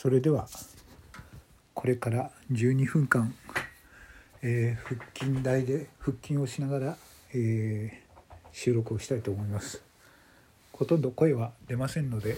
[0.00, 0.46] それでは
[1.74, 3.34] これから12分間、
[4.42, 6.96] えー、腹筋台で腹筋をしながら、
[7.34, 9.82] えー、収録をしたいと思います。
[10.72, 12.36] ほとんど声は出ませんので、えー、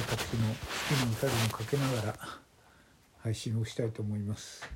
[0.00, 0.56] 私の好
[0.88, 2.16] きな歌でもかけながら
[3.22, 4.68] 配信をしたいと思います。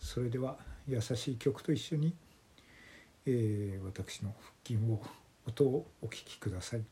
[0.00, 0.56] それでは
[0.88, 2.14] 優しい曲と一緒に、
[3.26, 5.02] えー、私の腹筋を
[5.46, 6.84] 音をお聴きください。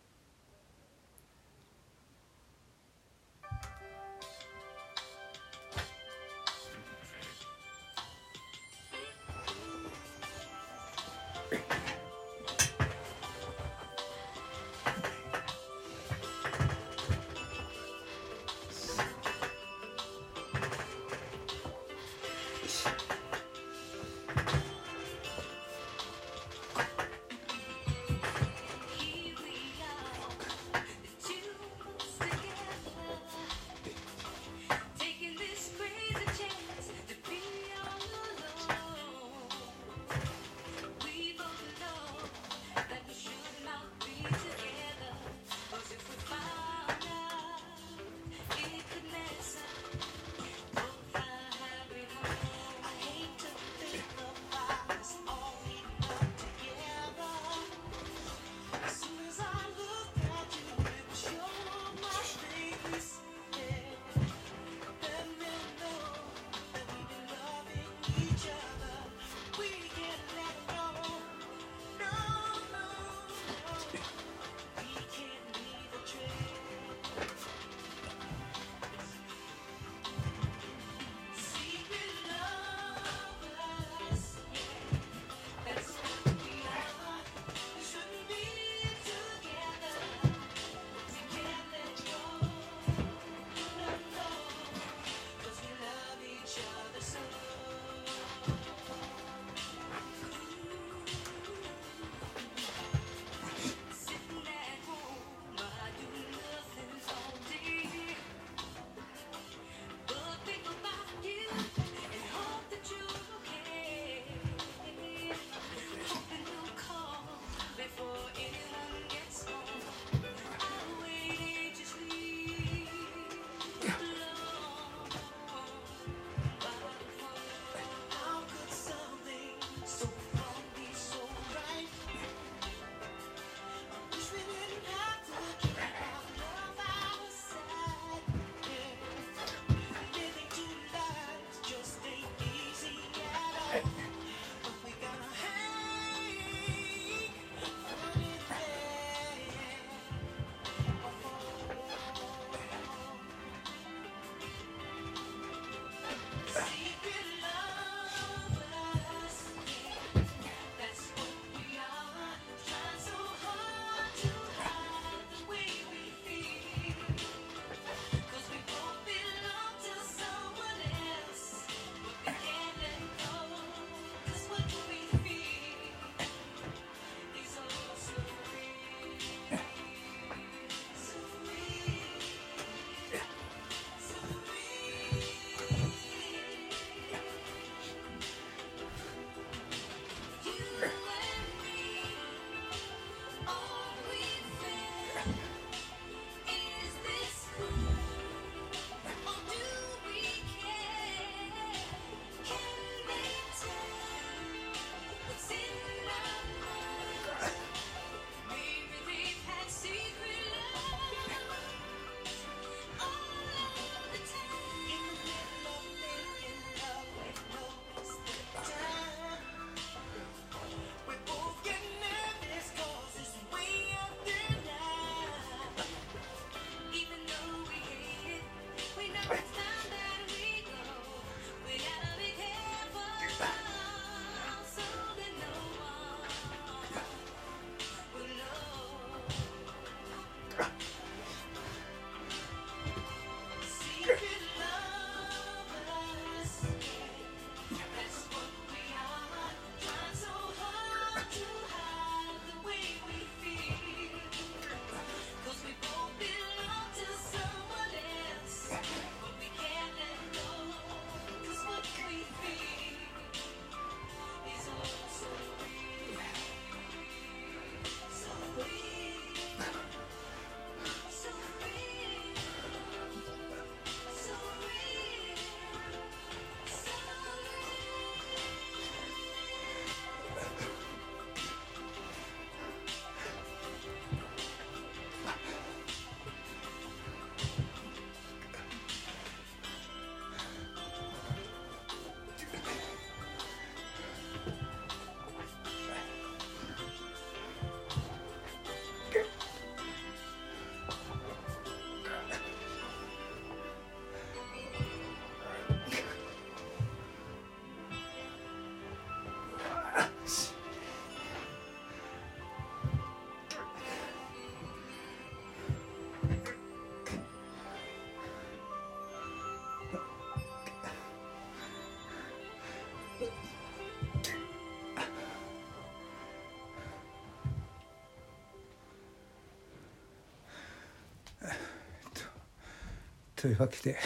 [333.44, 333.99] というわけで。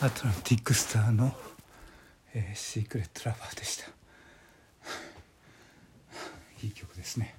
[0.00, 1.32] アトランティックスターの、
[2.34, 3.84] えー、シークレットラバーでした。
[6.64, 7.36] いい曲ですね。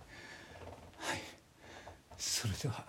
[0.99, 1.19] はい。
[2.17, 2.85] それでは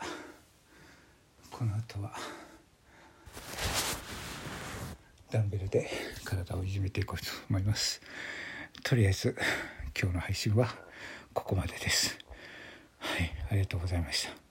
[1.50, 2.12] この後は
[5.32, 5.90] ダンベルで
[6.22, 8.00] 体をいじめていこうと思います。
[8.84, 9.36] とりあえず
[10.00, 10.68] 今日の配信は
[11.34, 12.16] ここまでです。
[13.00, 13.32] はい。
[13.50, 14.41] ありがとうございました。